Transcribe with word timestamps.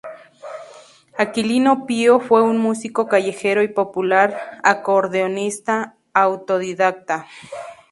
Aquilino 1.15 1.85
Pío 1.85 2.19
fue 2.19 2.41
un 2.41 2.57
músico 2.57 3.07
callejero 3.07 3.61
y 3.61 3.67
popular, 3.67 4.35
acordeonista 4.63 5.95
autodidacta. 6.13 7.27